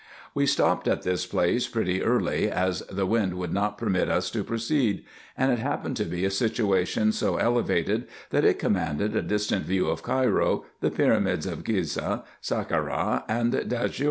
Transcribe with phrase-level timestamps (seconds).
[0.33, 4.43] We stopped at this place pretty early, as the wind would not permit us to
[4.43, 5.03] pro ceed;
[5.37, 9.63] and it happened to be a situation so elevated, that it com manded a distant
[9.65, 13.99] view of Cairo, the pyramids of Ghizeh, Saccara, and Dajior.